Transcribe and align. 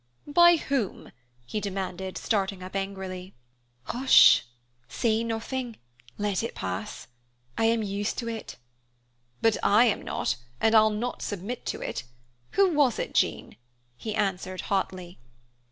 "By 0.25 0.55
whom?" 0.55 1.11
he 1.45 1.59
demanded, 1.59 2.17
starting 2.17 2.63
up 2.63 2.75
angrily. 2.75 3.35
"Hush, 3.83 4.43
say 4.87 5.23
nothing, 5.23 5.75
let 6.17 6.41
it 6.41 6.55
pass. 6.55 7.05
I 7.55 7.65
am 7.65 7.83
used 7.83 8.17
to 8.17 8.27
it." 8.27 8.57
"But 9.43 9.57
I 9.61 9.85
am 9.85 10.01
not, 10.01 10.37
and 10.59 10.73
I'll 10.73 10.89
not 10.89 11.21
submit 11.21 11.67
to 11.67 11.81
it. 11.83 12.03
Who 12.53 12.73
was 12.73 12.97
it, 12.97 13.13
Jean?" 13.13 13.57
he 13.95 14.15
answered 14.15 14.61
hotly. 14.73 15.19